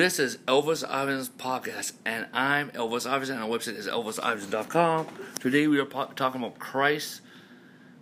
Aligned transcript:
This 0.00 0.18
is 0.18 0.38
Elvis 0.48 0.82
Ivins 0.82 1.28
Podcast, 1.28 1.92
and 2.06 2.26
I'm 2.32 2.70
Elvis 2.70 3.04
Ivins, 3.04 3.28
and 3.28 3.38
our 3.38 3.46
website 3.46 3.76
is 3.76 3.86
elvisivins.com. 3.86 5.06
Today 5.40 5.66
we 5.66 5.78
are 5.78 5.84
po- 5.84 6.08
talking 6.16 6.40
about 6.40 6.58
Christ, 6.58 7.20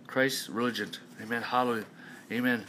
Christ's 0.07 0.47
religion. 0.47 0.91
Amen. 1.21 1.41
Hallelujah. 1.41 1.83
Amen. 2.31 2.63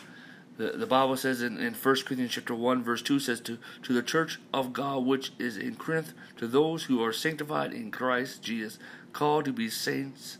The, 0.56 0.72
the 0.72 0.84
Bible 0.84 1.16
says 1.16 1.42
in, 1.42 1.58
in 1.58 1.74
1 1.74 1.80
Corinthians 1.80 2.32
chapter 2.32 2.56
1, 2.56 2.82
verse 2.82 3.02
2 3.02 3.20
says, 3.20 3.40
to, 3.42 3.58
to 3.84 3.92
the 3.92 4.02
church 4.02 4.40
of 4.52 4.72
God 4.72 5.04
which 5.04 5.30
is 5.38 5.56
in 5.56 5.76
Corinth, 5.76 6.12
to 6.38 6.48
those 6.48 6.86
who 6.86 7.00
are 7.00 7.12
sanctified 7.12 7.72
in 7.72 7.92
Christ 7.92 8.42
Jesus, 8.42 8.80
called 9.12 9.44
to 9.44 9.52
be 9.52 9.70
saints, 9.70 10.38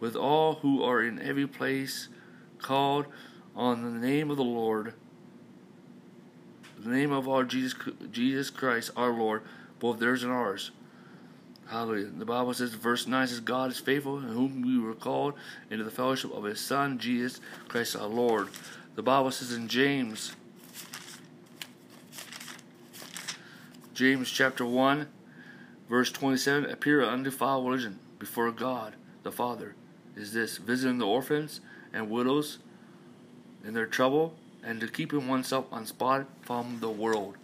with 0.00 0.16
all 0.16 0.54
who 0.54 0.82
are 0.82 1.02
in 1.02 1.20
every 1.20 1.46
place, 1.46 2.08
called 2.56 3.04
on 3.54 3.82
the 3.82 4.06
name 4.06 4.30
of 4.30 4.38
the 4.38 4.44
Lord 4.44 4.94
the 6.84 6.90
name 6.90 7.12
of 7.12 7.28
our 7.28 7.44
Jesus, 7.44 7.74
Jesus 8.10 8.50
Christ, 8.50 8.90
our 8.96 9.10
Lord, 9.10 9.42
both 9.80 9.98
theirs 9.98 10.22
and 10.22 10.32
ours. 10.32 10.70
Hallelujah. 11.66 12.10
The 12.16 12.24
Bible 12.24 12.52
says, 12.54 12.74
verse 12.74 13.06
9 13.06 13.26
says, 13.26 13.40
God 13.40 13.70
is 13.70 13.78
faithful, 13.78 14.18
in 14.18 14.28
whom 14.28 14.62
we 14.62 14.78
were 14.78 14.94
called 14.94 15.34
into 15.70 15.84
the 15.84 15.90
fellowship 15.90 16.32
of 16.32 16.44
His 16.44 16.60
Son, 16.60 16.98
Jesus 16.98 17.40
Christ 17.68 17.96
our 17.96 18.06
Lord. 18.06 18.48
The 18.94 19.02
Bible 19.02 19.30
says 19.30 19.52
in 19.52 19.66
James, 19.66 20.36
James 23.94 24.30
chapter 24.30 24.66
1, 24.66 25.08
verse 25.88 26.12
27, 26.12 26.70
appear 26.70 27.02
undefiled 27.02 27.66
religion 27.66 27.98
before 28.18 28.50
God 28.52 28.94
the 29.22 29.32
Father 29.32 29.74
is 30.16 30.32
this 30.32 30.58
visiting 30.58 30.98
the 30.98 31.06
orphans 31.06 31.60
and 31.92 32.10
widows 32.10 32.58
in 33.64 33.74
their 33.74 33.86
trouble 33.86 34.34
and 34.64 34.80
to 34.80 34.88
keeping 34.88 35.28
oneself 35.28 35.66
unspotted 35.70 36.26
from 36.40 36.78
the 36.80 36.90
world. 36.90 37.36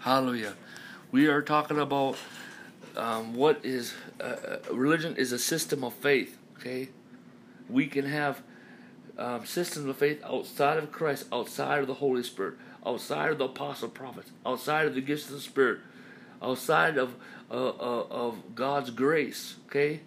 Hallelujah. 0.00 0.54
We 1.12 1.28
are 1.28 1.40
talking 1.40 1.78
about 1.78 2.16
um, 2.96 3.34
what 3.34 3.64
is 3.64 3.94
uh, 4.20 4.24
uh, 4.24 4.58
religion 4.72 5.16
is 5.16 5.32
a 5.32 5.38
system 5.38 5.84
of 5.84 5.94
faith. 5.94 6.38
Okay, 6.58 6.88
we 7.68 7.86
can 7.86 8.06
have 8.06 8.42
um, 9.18 9.46
systems 9.46 9.86
of 9.86 9.96
faith 9.96 10.22
outside 10.24 10.78
of 10.78 10.90
Christ, 10.90 11.26
outside 11.32 11.80
of 11.80 11.86
the 11.86 11.94
Holy 11.94 12.22
Spirit, 12.22 12.54
outside 12.84 13.30
of 13.30 13.38
the 13.38 13.44
apostle 13.44 13.88
prophets, 13.88 14.30
outside 14.44 14.86
of 14.86 14.94
the 14.94 15.00
gifts 15.00 15.26
of 15.26 15.32
the 15.32 15.40
Spirit, 15.40 15.80
outside 16.42 16.98
of 16.98 17.14
uh, 17.50 17.54
uh, 17.68 18.06
of 18.10 18.54
God's 18.54 18.90
grace. 18.90 19.56
Okay, 19.66 20.00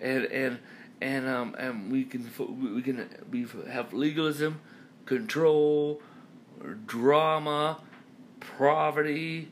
and 0.00 0.24
and 0.24 0.58
and 1.00 1.28
um, 1.28 1.54
and 1.58 1.92
we 1.92 2.04
can 2.04 2.28
we 2.74 2.82
can 2.82 3.08
we 3.30 3.46
have 3.70 3.92
legalism 3.92 4.60
control, 5.06 6.02
drama, 6.86 7.80
poverty, 8.58 9.48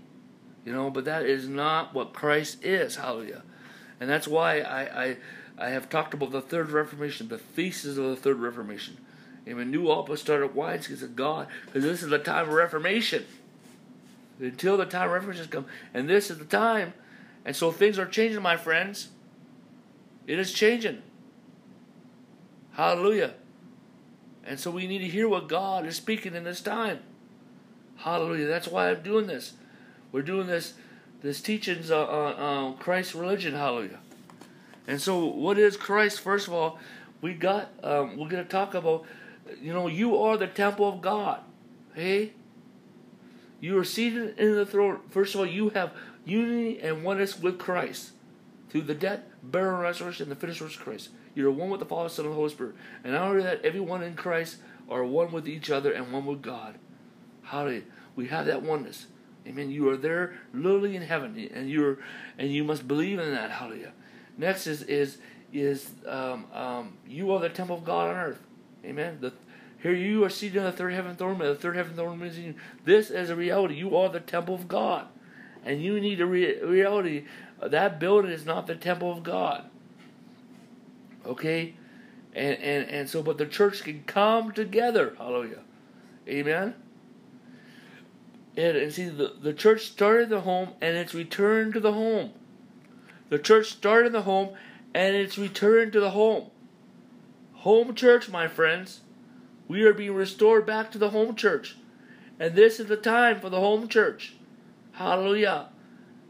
you 0.64 0.72
know, 0.72 0.90
but 0.90 1.04
that 1.04 1.24
is 1.24 1.48
not 1.48 1.94
what 1.94 2.12
Christ 2.12 2.64
is. 2.64 2.96
Hallelujah. 2.96 3.42
And 4.00 4.10
that's 4.10 4.26
why 4.26 4.60
I, 4.60 5.04
I, 5.04 5.16
I 5.58 5.68
have 5.70 5.88
talked 5.88 6.14
about 6.14 6.32
the 6.32 6.40
Third 6.40 6.70
Reformation, 6.70 7.28
the 7.28 7.38
thesis 7.38 7.96
of 7.96 8.04
the 8.04 8.16
Third 8.16 8.38
Reformation. 8.38 8.98
And 9.46 9.54
Amen. 9.54 9.70
New 9.70 9.90
apostolic 9.90 10.54
wineskins 10.54 11.02
of 11.02 11.14
God, 11.14 11.48
because 11.66 11.82
this 11.82 12.02
is 12.02 12.08
the 12.08 12.18
time 12.18 12.48
of 12.48 12.54
Reformation. 12.54 13.24
Until 14.40 14.76
the 14.76 14.86
time 14.86 15.08
of 15.08 15.12
Reformation 15.12 15.48
comes. 15.48 15.66
and 15.92 16.08
this 16.08 16.30
is 16.30 16.38
the 16.38 16.44
time. 16.44 16.94
And 17.44 17.54
so 17.54 17.70
things 17.70 17.98
are 17.98 18.06
changing, 18.06 18.42
my 18.42 18.56
friends. 18.56 19.08
It 20.26 20.38
is 20.38 20.52
changing. 20.52 21.02
Hallelujah. 22.72 23.34
And 24.46 24.60
so 24.60 24.70
we 24.70 24.86
need 24.86 24.98
to 24.98 25.08
hear 25.08 25.28
what 25.28 25.48
God 25.48 25.86
is 25.86 25.96
speaking 25.96 26.34
in 26.34 26.44
this 26.44 26.60
time. 26.60 27.00
Hallelujah. 27.96 28.46
That's 28.46 28.68
why 28.68 28.90
I'm 28.90 29.02
doing 29.02 29.26
this. 29.26 29.54
We're 30.12 30.22
doing 30.22 30.46
this 30.46 30.74
this 31.22 31.40
teachings 31.40 31.90
on, 31.90 32.08
on 32.08 32.76
Christ's 32.76 33.14
religion. 33.14 33.54
Hallelujah. 33.54 34.00
And 34.86 35.00
so, 35.00 35.24
what 35.24 35.58
is 35.58 35.76
Christ? 35.76 36.20
First 36.20 36.48
of 36.48 36.54
all, 36.54 36.78
we 37.22 37.32
got. 37.32 37.70
Um, 37.82 38.18
we're 38.18 38.28
going 38.28 38.44
to 38.44 38.50
talk 38.50 38.74
about. 38.74 39.04
You 39.60 39.72
know, 39.72 39.88
you 39.88 40.18
are 40.18 40.36
the 40.36 40.46
temple 40.46 40.88
of 40.88 41.00
God. 41.00 41.40
Hey. 41.94 42.32
You 43.60 43.78
are 43.78 43.84
seated 43.84 44.38
in 44.38 44.54
the 44.56 44.66
throne. 44.66 45.00
First 45.08 45.34
of 45.34 45.40
all, 45.40 45.46
you 45.46 45.70
have 45.70 45.92
unity 46.26 46.80
and 46.80 47.02
oneness 47.02 47.38
with 47.40 47.58
Christ 47.58 48.10
through 48.74 48.82
the 48.82 48.92
death, 48.92 49.20
burial, 49.40 49.82
resurrection, 49.82 50.24
and 50.24 50.32
the 50.32 50.36
finished 50.36 50.60
works 50.60 50.74
of 50.74 50.80
Christ. 50.82 51.10
You're 51.36 51.52
one 51.52 51.70
with 51.70 51.78
the 51.78 51.86
Father, 51.86 52.08
Son, 52.08 52.24
and 52.24 52.32
the 52.32 52.36
Holy 52.36 52.50
Spirit. 52.50 52.74
And 53.04 53.12
not 53.12 53.28
only 53.28 53.44
that, 53.44 53.64
everyone 53.64 54.02
in 54.02 54.16
Christ 54.16 54.56
are 54.90 55.04
one 55.04 55.30
with 55.30 55.46
each 55.46 55.70
other 55.70 55.92
and 55.92 56.12
one 56.12 56.26
with 56.26 56.42
God. 56.42 56.74
Hallelujah. 57.44 57.82
We 58.16 58.26
have 58.26 58.46
that 58.46 58.62
oneness. 58.62 59.06
Amen. 59.46 59.70
You 59.70 59.88
are 59.90 59.96
there 59.96 60.34
literally 60.52 60.96
in 60.96 61.02
heaven, 61.02 61.48
and 61.54 61.70
you're 61.70 61.98
and 62.36 62.50
you 62.50 62.64
must 62.64 62.88
believe 62.88 63.20
in 63.20 63.30
that. 63.30 63.52
Hallelujah. 63.52 63.92
Next 64.36 64.66
is 64.66 64.82
is 64.82 65.18
is 65.52 65.92
um, 66.04 66.46
um, 66.52 66.94
you 67.06 67.30
are 67.30 67.38
the 67.38 67.50
temple 67.50 67.76
of 67.76 67.84
God 67.84 68.10
on 68.10 68.16
earth. 68.16 68.42
Amen. 68.84 69.18
The, 69.20 69.32
here 69.84 69.94
you 69.94 70.24
are 70.24 70.30
seated 70.30 70.56
in 70.56 70.64
the 70.64 70.72
third 70.72 70.94
heaven 70.94 71.14
throne. 71.14 71.38
The 71.38 71.54
third 71.54 71.76
heaven 71.76 71.94
throne 71.94 72.20
you. 72.20 72.54
This 72.84 73.10
is 73.10 73.30
a 73.30 73.36
reality. 73.36 73.76
You 73.76 73.96
are 73.96 74.08
the 74.08 74.18
temple 74.18 74.56
of 74.56 74.66
God, 74.66 75.06
and 75.64 75.80
you 75.80 76.00
need 76.00 76.20
a 76.20 76.26
re- 76.26 76.60
reality. 76.60 77.26
That 77.68 77.98
building 77.98 78.30
is 78.30 78.44
not 78.44 78.66
the 78.66 78.74
temple 78.74 79.12
of 79.12 79.22
God. 79.22 79.64
Okay? 81.24 81.74
And, 82.34 82.58
and, 82.58 82.88
and 82.90 83.08
so, 83.08 83.22
but 83.22 83.38
the 83.38 83.46
church 83.46 83.82
can 83.82 84.02
come 84.04 84.52
together. 84.52 85.14
Hallelujah. 85.16 85.60
Amen? 86.28 86.74
And, 88.56 88.76
and 88.76 88.92
see, 88.92 89.08
the, 89.08 89.34
the 89.40 89.52
church 89.52 89.86
started 89.86 90.28
the 90.28 90.42
home 90.42 90.70
and 90.80 90.96
it's 90.96 91.14
returned 91.14 91.74
to 91.74 91.80
the 91.80 91.92
home. 91.92 92.32
The 93.28 93.38
church 93.38 93.72
started 93.72 94.12
the 94.12 94.22
home 94.22 94.54
and 94.94 95.16
it's 95.16 95.38
returned 95.38 95.92
to 95.92 96.00
the 96.00 96.10
home. 96.10 96.50
Home 97.54 97.94
church, 97.94 98.28
my 98.28 98.46
friends. 98.46 99.00
We 99.66 99.84
are 99.84 99.94
being 99.94 100.14
restored 100.14 100.66
back 100.66 100.90
to 100.92 100.98
the 100.98 101.10
home 101.10 101.34
church. 101.34 101.76
And 102.38 102.54
this 102.54 102.78
is 102.78 102.86
the 102.86 102.96
time 102.96 103.40
for 103.40 103.48
the 103.48 103.60
home 103.60 103.88
church. 103.88 104.34
Hallelujah. 104.92 105.68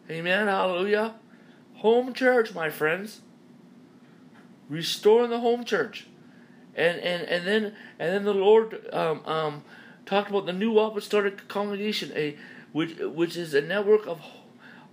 Amen. 0.09 0.47
Hallelujah. 0.47 1.15
Home 1.75 2.13
church, 2.13 2.55
my 2.55 2.71
friends 2.71 3.21
restoring 4.69 5.31
the 5.31 5.41
home 5.41 5.65
church. 5.65 6.07
And 6.75 6.99
and 6.99 7.23
and 7.23 7.47
then 7.47 7.65
and 7.99 8.13
then 8.13 8.25
the 8.25 8.35
Lord 8.35 8.89
um, 8.93 9.25
um, 9.27 9.65
talked 10.07 10.31
about 10.31 10.47
the 10.47 10.53
new 10.53 10.79
apostolic 10.79 11.47
congregation, 11.47 12.11
a 12.17 12.37
which 12.73 12.99
which 12.99 13.37
is 13.37 13.55
a 13.55 13.61
network 13.61 14.07
of 14.07 14.21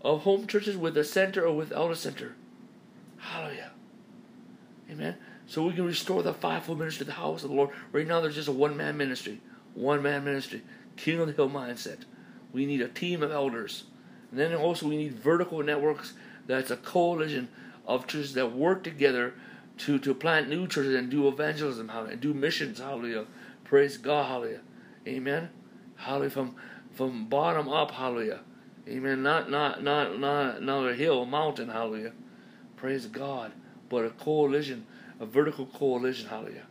of 0.03 0.21
home 0.21 0.45
churches 0.45 0.77
with 0.77 0.95
a 0.97 1.03
center 1.03 1.45
or 1.45 1.55
without 1.55 1.89
a 1.89 1.95
center. 1.95 2.35
Hallelujah. 3.17 3.71
Amen. 4.91 5.15
So 5.47 5.65
we 5.65 5.73
can 5.73 5.85
restore 5.85 6.21
the 6.21 6.33
fivefold 6.33 6.79
ministry, 6.79 7.03
of 7.03 7.07
the 7.07 7.13
house 7.13 7.43
of 7.43 7.49
the 7.49 7.55
Lord. 7.55 7.71
Right 7.91 8.07
now, 8.07 8.21
there's 8.21 8.35
just 8.35 8.47
a 8.47 8.51
one 8.51 8.77
man 8.77 8.95
ministry, 8.95 9.41
one 9.73 10.03
man 10.03 10.23
ministry, 10.23 10.61
King 10.97 11.19
of 11.19 11.27
the 11.27 11.33
Hill 11.33 11.49
mindset. 11.49 12.05
We 12.53 12.65
need 12.65 12.81
a 12.81 12.87
team 12.87 13.23
of 13.23 13.31
elders, 13.31 13.85
and 14.29 14.39
then 14.39 14.53
also 14.53 14.87
we 14.87 14.97
need 14.97 15.13
vertical 15.13 15.63
networks. 15.63 16.13
That's 16.51 16.69
a 16.71 16.77
coalition 16.77 17.49
of 17.87 18.07
churches 18.07 18.33
that 18.33 18.51
work 18.51 18.83
together 18.83 19.33
to, 19.79 19.97
to 19.99 20.13
plant 20.13 20.49
new 20.49 20.67
churches 20.67 20.95
and 20.95 21.09
do 21.09 21.27
evangelism, 21.27 21.87
hallelujah, 21.87 22.13
and 22.13 22.21
do 22.21 22.33
missions, 22.33 22.79
hallelujah. 22.79 23.25
Praise 23.63 23.97
God, 23.97 24.27
hallelujah. 24.27 24.61
Amen. 25.07 25.49
Hallelujah. 25.95 26.29
From 26.29 26.55
from 26.91 27.27
bottom 27.27 27.69
up, 27.69 27.91
hallelujah. 27.91 28.41
Amen. 28.87 29.23
Not 29.23 29.49
not 29.49 29.81
not 29.81 30.19
not 30.19 30.57
another 30.57 30.93
hill, 30.93 31.25
mountain, 31.25 31.69
hallelujah. 31.69 32.11
Praise 32.75 33.05
God. 33.05 33.53
But 33.87 34.05
a 34.05 34.09
coalition, 34.09 34.85
a 35.19 35.25
vertical 35.25 35.65
coalition, 35.67 36.27
hallelujah. 36.27 36.65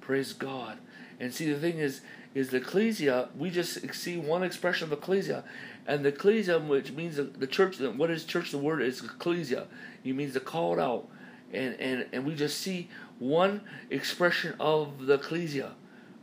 Praise 0.00 0.32
God. 0.34 0.78
And 1.18 1.32
see 1.32 1.50
the 1.50 1.58
thing 1.58 1.78
is 1.78 2.02
is 2.34 2.50
the 2.50 2.56
ecclesia, 2.58 3.28
we 3.38 3.50
just 3.50 3.94
see 3.94 4.16
one 4.16 4.42
expression 4.42 4.90
of 4.90 4.92
ecclesia. 4.92 5.44
And 5.86 6.04
the 6.04 6.08
ecclesia, 6.08 6.58
which 6.58 6.92
means 6.92 7.16
the, 7.16 7.24
the 7.24 7.46
church, 7.46 7.78
what 7.78 8.10
is 8.10 8.24
church? 8.24 8.50
The 8.50 8.58
word 8.58 8.82
is 8.82 9.02
ecclesia. 9.04 9.66
It 10.02 10.14
means 10.14 10.34
the 10.34 10.40
called 10.40 10.80
out 10.80 11.08
and, 11.54 11.74
and, 11.80 12.06
and 12.12 12.26
we 12.26 12.34
just 12.34 12.58
see 12.58 12.88
one 13.18 13.62
expression 13.90 14.54
of 14.58 15.06
the 15.06 15.14
ecclesia. 15.14 15.72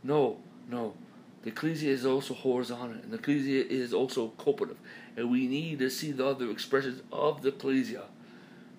No, 0.04 0.38
no. 0.68 0.94
The 1.42 1.48
ecclesia 1.48 1.90
is 1.90 2.06
also 2.06 2.34
horizontal, 2.34 3.02
and 3.02 3.10
the 3.10 3.16
ecclesia 3.16 3.64
is 3.64 3.92
also 3.92 4.28
cooperative. 4.36 4.78
And 5.16 5.30
we 5.30 5.48
need 5.48 5.80
to 5.80 5.90
see 5.90 6.12
the 6.12 6.26
other 6.26 6.50
expressions 6.50 7.02
of 7.10 7.42
the 7.42 7.48
ecclesia 7.48 8.04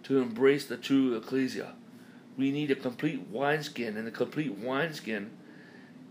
to 0.03 0.19
embrace 0.19 0.65
the 0.65 0.77
true 0.77 1.15
ecclesia. 1.15 1.73
We 2.37 2.51
need 2.51 2.71
a 2.71 2.75
complete 2.75 3.27
wineskin, 3.29 3.97
and 3.97 4.07
the 4.07 4.11
complete 4.11 4.57
wineskin 4.57 5.31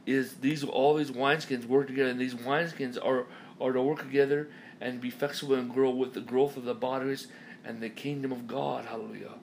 is 0.07 0.35
these 0.37 0.65
all 0.65 0.95
these 0.95 1.11
wineskins 1.11 1.67
work 1.67 1.87
together, 1.87 2.11
and 2.11 2.21
these 2.21 2.35
wineskins 2.35 2.99
are 3.03 3.27
are 3.61 3.73
to 3.73 3.83
work 3.83 4.01
together 4.01 4.49
and 4.81 5.01
be 5.01 5.11
flexible 5.11 5.55
and 5.55 5.73
grow 5.73 5.91
with 5.91 6.15
the 6.15 6.21
growth 6.21 6.57
of 6.57 6.65
the 6.65 6.75
bodies 6.75 7.29
and 7.65 7.81
the 7.81 7.89
kingdom 7.89 8.33
of 8.33 8.47
God. 8.47 8.87
Hallelujah. 8.87 9.35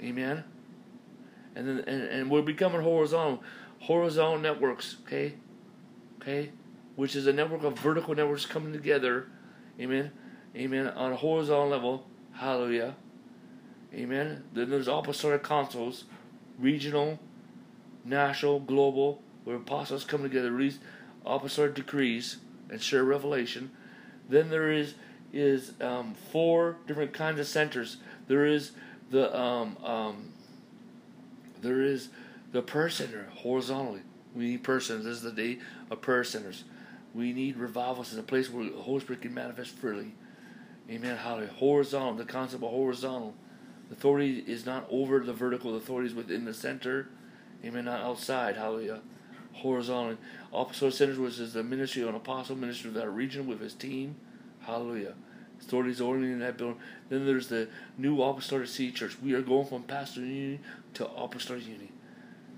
Amen. 0.00 0.44
And 1.54 1.68
then 1.68 1.78
and, 1.86 2.02
and 2.02 2.30
we're 2.30 2.42
becoming 2.42 2.82
horizontal, 2.82 3.42
horizontal 3.80 4.38
networks. 4.38 4.96
Okay, 5.04 5.34
okay, 6.20 6.50
which 6.94 7.16
is 7.16 7.26
a 7.26 7.32
network 7.32 7.64
of 7.64 7.78
vertical 7.78 8.14
networks 8.14 8.46
coming 8.46 8.72
together. 8.72 9.26
Amen. 9.80 10.12
Amen. 10.54 10.88
On 10.88 11.12
a 11.12 11.16
horizontal 11.16 11.68
level. 11.68 12.06
Hallelujah. 12.32 12.96
Amen. 13.94 14.44
Then 14.52 14.70
there's 14.70 14.88
apostolic 14.88 15.42
councils, 15.42 16.04
regional, 16.58 17.18
national, 18.06 18.60
global, 18.60 19.22
where 19.44 19.56
apostles 19.56 20.04
come 20.04 20.22
together, 20.22 20.50
release 20.50 20.78
apostolic 21.24 21.74
decrees, 21.74 22.38
and 22.70 22.80
share 22.80 23.04
revelation. 23.04 23.70
Then 24.28 24.50
there 24.50 24.70
is 24.70 24.94
is 25.32 25.72
um, 25.80 26.14
four 26.32 26.76
different 26.86 27.12
kinds 27.12 27.38
of 27.38 27.46
centers. 27.46 27.98
There 28.28 28.46
is 28.46 28.72
the 29.10 29.36
um, 29.38 29.76
um, 29.84 30.32
there 31.60 31.80
is 31.80 32.08
the 32.52 32.62
prayer 32.62 32.90
center 32.90 33.28
horizontally. 33.34 34.02
We 34.34 34.50
need 34.50 34.64
persons. 34.64 35.04
This 35.04 35.16
is 35.18 35.22
the 35.22 35.32
day 35.32 35.58
of 35.90 36.00
prayer 36.00 36.24
centers. 36.24 36.64
We 37.14 37.32
need 37.32 37.56
revivals 37.56 38.12
in 38.12 38.18
a 38.18 38.22
place 38.22 38.50
where 38.50 38.64
the 38.64 38.76
Holy 38.76 39.00
Spirit 39.00 39.22
can 39.22 39.34
manifest 39.34 39.70
freely. 39.70 40.12
Amen. 40.90 41.16
Hallelujah. 41.16 41.50
Horizontal. 41.54 42.14
The 42.14 42.24
concept 42.24 42.62
of 42.62 42.68
horizontal. 42.68 43.34
The 43.88 43.94
authority 43.94 44.44
is 44.46 44.66
not 44.66 44.86
over 44.90 45.20
the 45.20 45.32
vertical. 45.32 45.72
The 45.72 45.78
authority 45.78 46.08
is 46.10 46.14
within 46.14 46.44
the 46.44 46.54
center. 46.54 47.08
Amen. 47.66 47.84
Not 47.86 48.00
outside. 48.00 48.56
Hallelujah. 48.56 49.00
Horizontal. 49.54 50.18
Apostolic 50.52 50.94
centers, 50.94 51.18
which 51.18 51.38
is 51.38 51.52
the 51.52 51.62
ministry 51.64 52.02
of 52.02 52.08
an 52.10 52.14
apostle, 52.14 52.56
ministry 52.56 52.88
of 52.88 52.94
that 52.94 53.10
region 53.10 53.46
with 53.46 53.60
his 53.60 53.74
team. 53.74 54.16
Hallelujah. 54.60 55.14
Only 55.72 56.32
in 56.32 56.38
that 56.40 56.58
building. 56.58 56.78
Then 57.08 57.24
there's 57.24 57.48
the 57.48 57.68
new 57.96 58.22
apostolic 58.22 58.68
city 58.68 58.92
church. 58.92 59.16
We 59.22 59.32
are 59.32 59.40
going 59.40 59.66
from 59.66 59.84
Pastor 59.84 60.20
Union 60.20 60.60
to 60.94 61.08
apostolic 61.08 61.66
Union. 61.66 61.88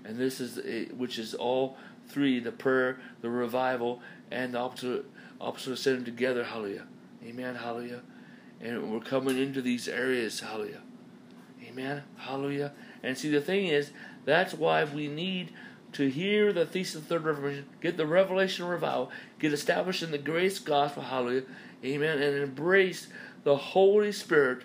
And 0.03 0.17
this 0.17 0.39
is 0.39 0.59
a, 0.59 0.85
which 0.93 1.17
is 1.17 1.33
all 1.33 1.77
three: 2.07 2.39
the 2.39 2.51
prayer, 2.51 2.99
the 3.21 3.29
revival, 3.29 4.01
and 4.31 4.53
the 4.53 4.63
apostolic, 4.63 5.05
apostolic 5.39 5.79
center 5.79 6.03
together. 6.03 6.43
Hallelujah. 6.43 6.87
Amen. 7.25 7.55
Hallelujah. 7.55 8.01
And 8.59 8.91
we're 8.91 8.99
coming 8.99 9.37
into 9.37 9.61
these 9.61 9.87
areas. 9.87 10.41
Hallelujah. 10.41 10.81
Amen. 11.65 12.03
Hallelujah. 12.17 12.73
And 13.03 13.17
see, 13.17 13.29
the 13.29 13.41
thing 13.41 13.67
is, 13.67 13.91
that's 14.25 14.53
why 14.53 14.83
we 14.83 15.07
need 15.07 15.51
to 15.93 16.09
hear 16.09 16.53
the 16.53 16.65
thesis 16.65 16.95
of 16.95 17.03
the 17.03 17.15
third 17.15 17.25
Reformation, 17.25 17.65
get 17.81 17.97
the 17.97 18.05
revelation 18.05 18.65
of 18.65 18.71
revival, 18.71 19.11
get 19.39 19.53
established 19.53 20.03
in 20.03 20.11
the 20.11 20.17
grace 20.17 20.59
gospel, 20.59 21.03
hallelujah, 21.03 21.43
amen, 21.83 22.21
and 22.21 22.37
embrace 22.37 23.07
the 23.43 23.55
Holy 23.55 24.11
Spirit, 24.11 24.63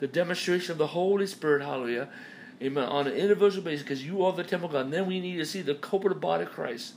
the 0.00 0.06
demonstration 0.06 0.72
of 0.72 0.78
the 0.78 0.88
Holy 0.88 1.26
Spirit, 1.26 1.62
hallelujah, 1.62 2.08
amen, 2.60 2.84
on 2.84 3.06
an 3.06 3.14
individual 3.14 3.64
basis, 3.64 3.82
because 3.82 4.04
you 4.04 4.22
are 4.24 4.32
the 4.32 4.44
temple 4.44 4.66
of 4.66 4.72
God. 4.72 4.84
And 4.86 4.92
then 4.92 5.06
we 5.06 5.20
need 5.20 5.36
to 5.36 5.46
see 5.46 5.62
the 5.62 5.74
corporate 5.74 6.20
body 6.20 6.44
of 6.44 6.50
Christ. 6.50 6.94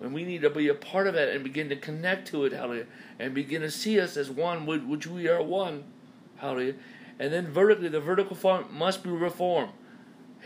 And 0.00 0.12
we 0.12 0.24
need 0.24 0.42
to 0.42 0.50
be 0.50 0.68
a 0.68 0.74
part 0.74 1.06
of 1.06 1.14
it 1.14 1.34
and 1.34 1.42
begin 1.42 1.68
to 1.70 1.76
connect 1.76 2.28
to 2.28 2.44
it, 2.44 2.52
hallelujah, 2.52 2.86
and 3.18 3.34
begin 3.34 3.62
to 3.62 3.70
see 3.70 4.00
us 4.00 4.16
as 4.16 4.30
one, 4.30 4.66
which 4.66 5.06
we 5.06 5.28
are 5.28 5.42
one, 5.42 5.84
hallelujah. 6.36 6.74
And 7.18 7.32
then 7.32 7.46
vertically, 7.48 7.88
the 7.88 8.00
vertical 8.00 8.36
form 8.36 8.66
must 8.70 9.02
be 9.02 9.10
reformed. 9.10 9.70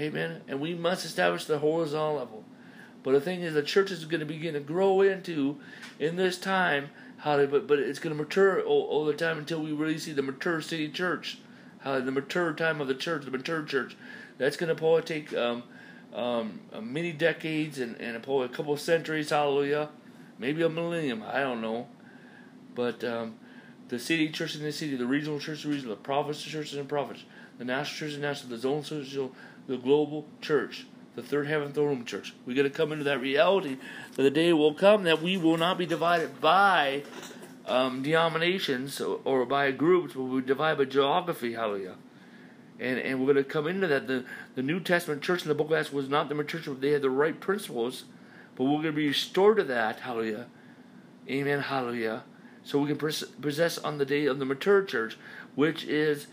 Amen. 0.00 0.42
And 0.46 0.60
we 0.60 0.74
must 0.74 1.04
establish 1.04 1.44
the 1.44 1.58
horizontal 1.58 2.16
level. 2.16 2.44
But 3.02 3.12
the 3.12 3.20
thing 3.20 3.42
is, 3.42 3.54
the 3.54 3.62
church 3.62 3.90
is 3.90 4.04
going 4.04 4.20
to 4.20 4.26
begin 4.26 4.54
to 4.54 4.60
grow 4.60 5.00
into 5.00 5.58
in 5.98 6.16
this 6.16 6.38
time. 6.38 6.90
How 7.18 7.44
but 7.46 7.66
but 7.66 7.78
it's 7.78 7.98
going 7.98 8.16
to 8.16 8.22
mature 8.22 8.60
all, 8.62 9.04
the 9.04 9.12
time 9.12 9.38
until 9.38 9.60
we 9.60 9.72
really 9.72 9.98
see 9.98 10.12
the 10.12 10.22
mature 10.22 10.60
city 10.60 10.88
church, 10.88 11.38
how 11.80 11.98
the 12.00 12.12
mature 12.12 12.52
time 12.52 12.80
of 12.80 12.86
the 12.86 12.94
church, 12.94 13.24
the 13.24 13.30
mature 13.30 13.62
church. 13.64 13.96
That's 14.36 14.56
going 14.56 14.68
to 14.68 14.76
probably 14.76 15.02
take 15.02 15.34
um, 15.34 15.64
um, 16.14 16.60
many 16.80 17.12
decades 17.12 17.80
and, 17.80 17.96
and 18.00 18.22
probably 18.22 18.46
a 18.46 18.50
couple 18.50 18.72
of 18.72 18.80
centuries. 18.80 19.30
Hallelujah, 19.30 19.88
maybe 20.38 20.62
a 20.62 20.68
millennium. 20.68 21.24
I 21.26 21.40
don't 21.40 21.60
know, 21.60 21.88
but 22.76 23.02
um, 23.02 23.34
the 23.88 23.98
city 23.98 24.28
church 24.28 24.54
in 24.54 24.62
the 24.62 24.70
city, 24.70 24.94
the 24.94 25.06
regional 25.06 25.40
church, 25.40 25.64
the 25.64 25.70
regional, 25.70 25.96
the 25.96 26.02
province 26.02 26.40
churches 26.40 26.78
and 26.78 26.88
province, 26.88 27.24
the 27.58 27.64
national 27.64 27.98
church 27.98 28.12
and 28.14 28.22
national, 28.22 28.50
the 28.50 28.58
zone 28.58 28.84
church, 28.84 29.16
the 29.68 29.76
global 29.76 30.26
church, 30.40 30.86
the 31.14 31.22
third 31.22 31.46
heaven 31.46 31.72
throne 31.72 31.88
room 31.88 32.04
church. 32.04 32.34
We 32.46 32.54
got 32.54 32.62
to 32.62 32.70
come 32.70 32.90
into 32.90 33.04
that 33.04 33.20
reality 33.20 33.76
that 34.16 34.22
the 34.22 34.30
day 34.30 34.52
will 34.52 34.74
come 34.74 35.04
that 35.04 35.22
we 35.22 35.36
will 35.36 35.58
not 35.58 35.78
be 35.78 35.86
divided 35.86 36.40
by 36.40 37.04
um, 37.66 38.02
denominations 38.02 39.00
or, 39.00 39.20
or, 39.24 39.44
by 39.44 39.70
groups, 39.70 40.14
but 40.14 40.22
we'll 40.22 40.40
be 40.40 40.46
divided 40.46 40.78
by 40.78 40.84
geography. 40.90 41.52
Hallelujah. 41.52 41.96
And, 42.80 42.98
and 42.98 43.20
we're 43.20 43.32
going 43.32 43.44
to 43.44 43.50
come 43.50 43.66
into 43.66 43.86
that. 43.86 44.06
The, 44.06 44.24
the 44.54 44.62
New 44.62 44.80
Testament 44.80 45.20
church 45.20 45.42
in 45.42 45.48
the 45.48 45.54
book 45.54 45.66
of 45.66 45.74
Acts 45.74 45.92
was 45.92 46.08
not 46.08 46.30
the 46.30 46.34
mature 46.34 46.60
church, 46.60 46.80
they 46.80 46.92
had 46.92 47.02
the 47.02 47.10
right 47.10 47.38
principles, 47.38 48.04
but 48.56 48.64
we're 48.64 48.82
going 48.82 48.84
to 48.84 48.92
be 48.92 49.08
restored 49.08 49.58
to 49.58 49.64
that. 49.64 50.00
Hallelujah. 50.00 50.46
Amen. 51.28 51.60
Hallelujah. 51.60 52.22
So 52.64 52.78
we 52.78 52.94
can 52.94 52.96
possess 52.96 53.78
on 53.78 53.98
the 53.98 54.06
day 54.06 54.26
of 54.26 54.38
the 54.38 54.44
mature 54.44 54.82
church, 54.82 55.18
which 55.54 55.84
is 55.84 56.26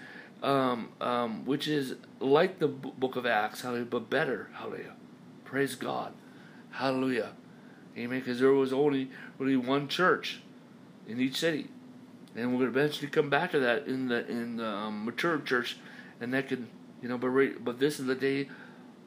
um, 0.45 0.89
um, 1.01 1.43
which 1.45 1.67
is 1.67 1.95
like 2.19 2.59
the 2.59 2.67
book 2.67 3.15
of 3.15 3.25
Acts, 3.25 3.61
hallelujah, 3.61 3.85
but 3.85 4.09
better, 4.09 4.49
hallelujah. 4.53 4.93
Praise 5.43 5.75
God, 5.75 6.13
hallelujah, 6.71 7.31
amen. 7.97 8.19
Because 8.19 8.39
there 8.39 8.51
was 8.51 8.71
only 8.71 9.09
really 9.39 9.57
one 9.57 9.87
church 9.87 10.41
in 11.07 11.19
each 11.19 11.37
city, 11.37 11.69
and 12.35 12.51
we're 12.51 12.59
going 12.59 12.73
to 12.73 12.79
eventually 12.79 13.09
come 13.09 13.29
back 13.29 13.51
to 13.51 13.59
that 13.59 13.87
in 13.87 14.07
the 14.07 14.27
in 14.27 14.57
the 14.57 14.67
um, 14.67 15.03
mature 15.03 15.39
church, 15.39 15.77
and 16.21 16.31
that 16.33 16.47
can 16.47 16.67
you 17.01 17.09
know, 17.09 17.17
but 17.17 17.29
right, 17.29 17.63
but 17.63 17.79
this 17.79 17.99
is 17.99 18.05
the 18.05 18.15
day 18.15 18.47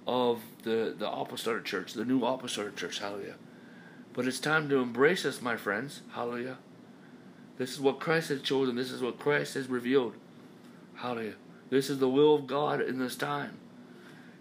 of 0.08 0.42
the 0.64 0.94
the 0.98 1.08
apostolic 1.08 1.64
church, 1.64 1.92
the 1.92 2.04
new 2.04 2.24
apostolic 2.24 2.74
church, 2.74 2.98
hallelujah. 2.98 3.36
But 4.12 4.26
it's 4.26 4.40
time 4.40 4.68
to 4.70 4.78
embrace 4.78 5.24
us, 5.24 5.40
my 5.40 5.56
friends, 5.56 6.02
hallelujah. 6.14 6.58
This 7.58 7.70
is 7.70 7.80
what 7.80 8.00
Christ 8.00 8.30
has 8.30 8.42
chosen. 8.42 8.74
This 8.74 8.90
is 8.90 9.02
what 9.02 9.20
Christ 9.20 9.54
has 9.54 9.68
revealed. 9.68 10.14
Hallelujah. 10.98 11.34
This 11.70 11.90
is 11.90 11.98
the 11.98 12.08
will 12.08 12.34
of 12.34 12.46
God 12.46 12.80
in 12.80 12.98
this 12.98 13.14
time. 13.14 13.56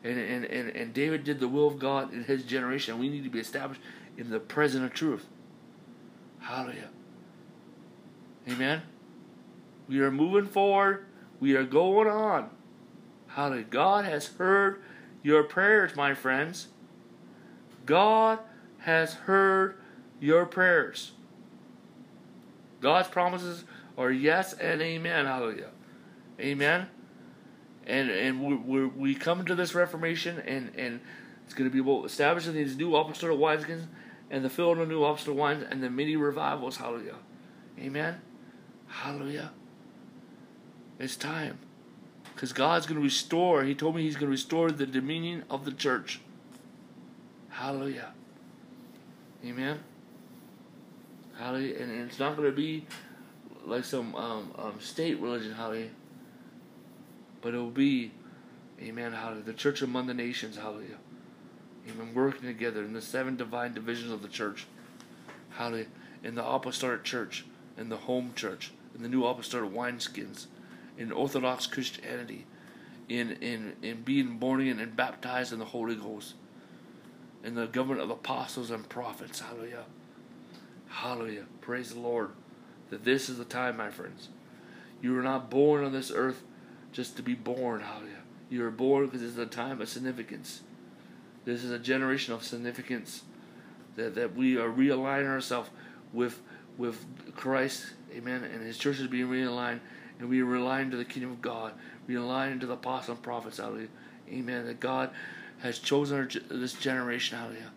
And, 0.04 0.18
and, 0.18 0.45
and, 0.45 0.75
and 0.75 0.94
David 0.94 1.24
did 1.24 1.39
the 1.39 1.48
will 1.48 1.68
of 1.68 1.77
God 1.77 2.13
in 2.13 2.24
his 2.24 2.44
generation. 2.44 2.98
We 2.98 3.09
need 3.09 3.24
to 3.24 3.30
be 3.30 3.39
established 3.39 3.81
in 4.18 4.31
the 4.31 4.39
present 4.39 4.83
of 4.83 4.94
truth. 4.94 5.25
Hallelujah. 6.39 6.89
Amen. 8.50 8.81
We 9.88 10.00
are 10.00 10.12
moving 10.12 10.48
forward. 10.48 11.06
We 11.39 11.56
are 11.56 11.63
going 11.63 12.07
on. 12.07 12.50
Hallelujah. 13.27 13.65
God 13.69 14.06
has 14.06 14.27
heard 14.27 14.81
your 15.21 15.44
prayers, 15.44 15.95
my 15.95 16.14
friends. 16.16 16.68
God 17.85 18.40
has 18.80 19.14
heard 19.14 19.78
your 20.19 20.45
prayers. 20.45 21.11
God's 22.81 23.09
promises 23.09 23.64
are 23.97 24.11
yes 24.11 24.54
and 24.54 24.81
amen. 24.81 25.26
Hallelujah. 25.26 25.69
Amen. 26.39 26.87
And 27.85 28.09
and 28.09 28.44
we 28.44 28.56
we 28.56 28.85
we 28.85 29.15
come 29.15 29.45
to 29.45 29.56
this 29.56 29.73
Reformation, 29.73 30.39
and 30.39 30.71
and 30.77 30.99
it's 31.45 31.53
going 31.53 31.69
to 31.69 31.73
be 31.73 31.79
about 31.79 32.06
establishing 32.06 32.53
these 32.53 32.75
new 32.75 32.95
apostolic 32.95 33.37
wineskins, 33.37 33.85
and 34.29 34.44
the 34.44 34.49
filling 34.49 34.79
of 34.81 34.89
new 34.89 35.03
apostolic 35.03 35.39
wines, 35.39 35.65
and 35.69 35.81
the 35.81 35.89
many 35.89 36.15
revivals. 36.15 36.77
Hallelujah. 36.77 37.15
Amen. 37.79 38.21
Hallelujah. 38.87 39.51
It's 40.99 41.15
time. 41.15 41.59
Because 42.33 42.53
God's 42.53 42.85
going 42.85 42.99
to 42.99 43.03
restore. 43.03 43.63
He 43.63 43.73
told 43.73 43.95
me 43.95 44.03
He's 44.03 44.15
going 44.15 44.27
to 44.27 44.31
restore 44.31 44.69
the 44.69 44.85
dominion 44.85 45.44
of 45.49 45.65
the 45.65 45.71
church. 45.71 46.19
Hallelujah. 47.49 48.11
Amen. 49.45 49.79
Hallelujah. 51.37 51.75
And, 51.79 51.91
and 51.91 52.09
it's 52.09 52.19
not 52.19 52.35
going 52.35 52.49
to 52.49 52.56
be 52.56 52.85
like 53.65 53.85
some 53.85 54.13
um, 54.15 54.51
um, 54.57 54.75
state 54.79 55.19
religion. 55.19 55.53
Hallelujah 55.53 55.89
but 57.47 57.54
it 57.54 57.59
will 57.59 57.69
be, 57.69 58.11
amen, 58.81 59.13
hallelujah, 59.13 59.42
the 59.42 59.54
church 59.54 59.81
among 59.81 60.06
the 60.07 60.13
nations, 60.13 60.57
hallelujah. 60.57 60.97
Amen, 61.89 62.13
working 62.13 62.42
together 62.42 62.83
in 62.83 62.92
the 62.92 63.01
seven 63.01 63.37
divine 63.37 63.73
divisions 63.73 64.11
of 64.11 64.21
the 64.21 64.27
church, 64.27 64.66
hallelujah, 65.51 65.85
in 66.25 66.35
the 66.35 66.45
apostolic 66.45 67.06
church, 67.06 67.45
in 67.77 67.87
the 67.87 67.95
home 67.95 68.33
church, 68.35 68.73
in 68.94 69.01
the 69.01 69.07
new 69.07 69.23
apostolic 69.23 69.71
wineskins, 69.71 70.47
in 70.97 71.09
Orthodox 71.09 71.68
Christianity, 71.68 72.45
in, 73.07 73.31
in, 73.42 73.77
in 73.81 74.01
being 74.01 74.39
born 74.39 74.59
again 74.59 74.81
and 74.81 74.97
baptized 74.97 75.54
in 75.54 75.59
the 75.59 75.63
Holy 75.63 75.95
Ghost, 75.95 76.33
in 77.45 77.56
the 77.56 77.68
government 77.68 78.01
of 78.01 78.09
apostles 78.09 78.71
and 78.71 78.89
prophets, 78.89 79.39
hallelujah. 79.39 79.85
Hallelujah. 80.89 81.45
Praise 81.61 81.94
the 81.94 82.01
Lord. 82.01 82.31
That 82.89 83.06
this 83.06 83.30
is 83.30 83.37
the 83.37 83.45
time, 83.45 83.77
my 83.77 83.89
friends. 83.89 84.27
You 85.01 85.13
were 85.13 85.21
not 85.21 85.49
born 85.49 85.85
on 85.85 85.94
this 85.94 86.11
earth 86.13 86.44
just 86.97 87.16
to 87.16 87.21
be 87.21 87.35
born. 87.35 87.80
Hallelujah. 87.81 88.23
You 88.49 88.66
are 88.66 88.71
born 88.71 89.06
because 89.06 89.21
it's 89.21 89.37
a 89.37 89.45
time 89.45 89.80
of 89.81 89.87
significance. 89.87 90.61
This 91.45 91.63
is 91.63 91.69
a 91.69 91.77
generation 91.77 92.33
of 92.33 92.44
significance 92.44 93.21
that, 93.95 94.16
that 94.16 94.35
we 94.35 94.57
are 94.57 94.68
realigning 94.69 95.30
ourselves 95.30 95.69
with 96.11 96.42
with 96.77 97.06
Christ, 97.35 97.87
Amen, 98.16 98.44
and 98.44 98.61
His 98.61 98.77
church 98.77 98.99
is 98.99 99.07
being 99.07 99.27
realigned, 99.27 99.80
and 100.19 100.30
we 100.30 100.42
are 100.42 100.45
relying 100.45 100.92
to 100.92 100.97
the 100.97 101.06
kingdom 101.06 101.31
of 101.31 101.42
God, 101.42 101.73
realigning 102.07 102.59
to 102.59 102.68
the 102.68 102.73
apostles 102.73 103.18
and 103.18 103.23
prophets, 103.23 103.57
Hallelujah, 103.57 103.87
Amen. 104.30 104.66
That 104.66 104.80
God 104.80 105.09
has 105.59 105.80
chosen 105.80 106.18
our, 106.18 106.27
this 106.49 106.73
generation, 106.73 107.37
Hallelujah, 107.37 107.71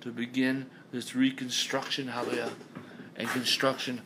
to 0.00 0.10
begin 0.10 0.66
this 0.90 1.14
reconstruction, 1.14 2.08
Hallelujah, 2.08 2.50
and 3.16 3.28
construction 3.28 4.02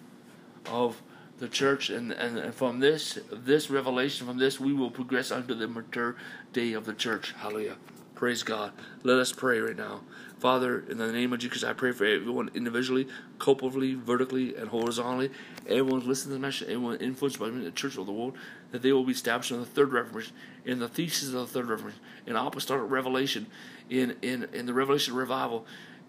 of 0.67 1.01
the 1.41 1.49
church, 1.49 1.91
and, 1.91 2.13
and, 2.13 2.55
from 2.55 2.81
this 2.81 3.19
this 3.33 3.71
revelation, 3.71 4.27
from 4.27 4.39
this 4.39 4.61
we 4.61 4.73
will 4.73 4.91
progress 4.91 5.33
unto 5.33 5.55
the 5.55 5.67
mature 5.67 6.17
day 6.53 6.75
of 6.75 6.85
the 6.85 6.95
church. 6.95 7.33
Hallelujah. 7.33 7.77
Praise 8.15 8.43
God. 8.43 8.73
Let 9.03 9.19
us 9.19 9.33
pray 9.33 9.61
right 9.61 9.77
now. 9.77 10.03
Father, 10.39 10.85
in 10.91 10.99
the 10.99 11.11
name 11.11 11.33
of 11.33 11.39
Jesus, 11.39 11.65
I 11.65 11.73
pray 11.73 11.93
for 11.93 12.05
everyone 12.05 12.51
individually, 12.55 13.09
corporately, 13.39 13.97
vertically, 13.97 14.57
and 14.57 14.69
horizontally. 14.69 15.31
Everyone 15.67 16.07
listening 16.07 16.31
to 16.31 16.35
the 16.35 16.39
message, 16.39 16.69
everyone 16.69 16.97
influenced 16.97 17.39
by 17.39 17.49
the 17.49 17.71
church 17.71 17.97
of 17.97 18.05
the 18.05 18.13
world, 18.13 18.37
that 18.73 18.83
they 18.83 18.93
will 18.93 19.05
be 19.05 19.13
established 19.13 19.53
in 19.53 19.61
the 19.61 19.67
third 19.67 19.93
Reformation, 19.93 20.35
in 20.67 20.79
the 20.79 20.89
thesis 20.89 21.29
of 21.29 21.35
the 21.35 21.47
third 21.47 21.67
Reformation, 21.67 22.01
in 22.27 22.37
apostolic 22.37 22.91
revelation, 22.91 23.47
in, 23.89 24.17
in, 24.21 24.49
in 24.53 24.67
the 24.67 24.75
revelation 24.75 25.15
revival, 25.15 25.67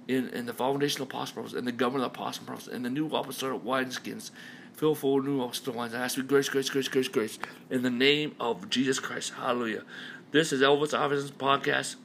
in, 0.08 0.28
in 0.30 0.46
the 0.46 0.54
foundational 0.54 1.08
apostle 1.08 1.36
prophets, 1.36 1.54
in 1.54 1.64
the 1.64 1.72
government 1.72 2.06
of 2.06 2.12
apostle 2.12 2.46
prophets, 2.46 2.68
in 2.68 2.84
the 2.84 2.90
new 2.90 3.08
apostolic 3.08 3.64
wineskins. 3.64 4.32
Fill 4.74 4.96
full 4.96 5.22
new 5.22 5.42
apostolic 5.42 5.78
wines. 5.78 5.94
I 5.94 6.04
ask 6.04 6.18
you 6.18 6.24
grace, 6.24 6.50
grace, 6.50 6.70
grace, 6.70 6.88
grace, 6.88 7.08
grace. 7.08 7.40
In 7.70 7.82
the 7.82 7.90
name 7.90 8.36
of 8.40 8.70
Jesus 8.70 9.00
Christ. 9.00 9.34
Hallelujah. 9.34 9.84
This 10.32 10.54
is 10.54 10.62
Elvis 10.62 10.94
Iverson's 10.94 11.32
podcast. 11.32 11.96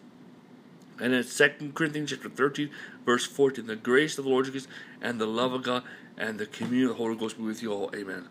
And 0.98 1.12
in 1.12 1.24
2 1.24 1.72
Corinthians 1.74 2.10
chapter 2.10 2.30
13, 2.30 2.70
verse 3.04 3.26
14, 3.26 3.66
the 3.66 3.76
grace 3.76 4.18
of 4.18 4.24
the 4.24 4.30
Lord 4.30 4.46
Jesus 4.46 4.66
and 5.00 5.20
the 5.20 5.26
love 5.26 5.52
of 5.52 5.62
God 5.62 5.82
and 6.16 6.38
the 6.38 6.46
communion 6.46 6.90
of 6.90 6.96
the 6.96 7.02
Holy 7.02 7.16
Ghost 7.16 7.36
be 7.36 7.44
with 7.44 7.62
you 7.62 7.72
all. 7.72 7.90
Amen. 7.94 8.24